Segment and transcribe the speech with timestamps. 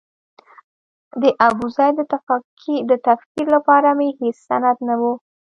[1.21, 1.95] د ابوزید
[2.89, 5.03] د تکفیر لپاره مې هېڅ سند نه و.